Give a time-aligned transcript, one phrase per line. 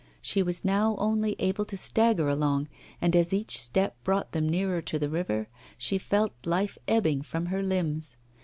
[0.19, 2.69] She was now only able to stagger along,
[2.99, 7.45] and as each step brought them nearer to the river, she felt life ebbing from
[7.45, 8.17] her limbs.